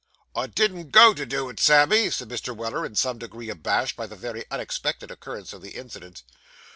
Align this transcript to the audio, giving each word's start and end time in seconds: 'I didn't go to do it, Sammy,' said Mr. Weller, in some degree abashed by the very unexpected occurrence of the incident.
'I 0.35 0.47
didn't 0.47 0.89
go 0.89 1.13
to 1.13 1.27
do 1.27 1.47
it, 1.49 1.59
Sammy,' 1.59 2.09
said 2.09 2.27
Mr. 2.27 2.55
Weller, 2.57 2.83
in 2.87 2.95
some 2.95 3.19
degree 3.19 3.51
abashed 3.51 3.95
by 3.95 4.07
the 4.07 4.15
very 4.15 4.45
unexpected 4.49 5.11
occurrence 5.11 5.53
of 5.53 5.61
the 5.61 5.75
incident. 5.77 6.23